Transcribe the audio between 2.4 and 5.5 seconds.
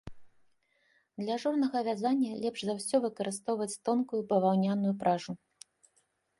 лепш за ўсе выкарыстоўваць тонкую баваўняную пражу.